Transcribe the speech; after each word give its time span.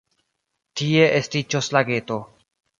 Tie 0.81 1.05
estiĝos 1.19 1.71
lageto. 1.79 2.21